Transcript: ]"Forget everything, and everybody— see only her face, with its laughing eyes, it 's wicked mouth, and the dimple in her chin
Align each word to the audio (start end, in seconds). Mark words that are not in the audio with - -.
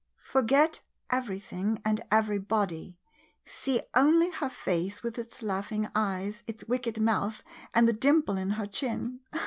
]"Forget 0.33 0.81
everything, 1.11 1.79
and 1.85 2.01
everybody— 2.11 2.97
see 3.45 3.83
only 3.93 4.31
her 4.31 4.49
face, 4.49 5.03
with 5.03 5.19
its 5.19 5.43
laughing 5.43 5.89
eyes, 5.93 6.41
it 6.47 6.61
's 6.61 6.67
wicked 6.67 6.99
mouth, 6.99 7.43
and 7.71 7.87
the 7.87 7.93
dimple 7.93 8.35
in 8.35 8.49
her 8.57 8.65
chin 8.65 9.19